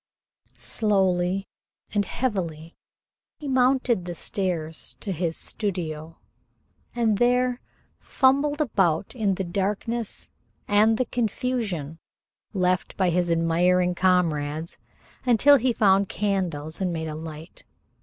Slowly 0.57 1.47
and 1.93 2.05
heavily 2.05 2.75
he 3.37 3.47
mounted 3.47 4.05
the 4.05 4.15
stairs 4.15 4.95
to 4.99 5.11
his 5.11 5.37
studio, 5.37 6.17
and 6.95 7.19
there 7.19 7.61
fumbled 7.99 8.61
about 8.61 9.13
in 9.15 9.35
the 9.35 9.43
darkness 9.43 10.27
and 10.67 10.97
the 10.97 11.05
confusion 11.05 11.99
left 12.51 12.97
by 12.97 13.11
his 13.11 13.29
admiring 13.29 13.93
comrades 13.93 14.75
until 15.23 15.57
he 15.57 15.71
found 15.71 16.09
candles 16.09 16.81
and 16.81 16.91
made 16.91 17.07
a 17.07 17.13
light. 17.13 17.63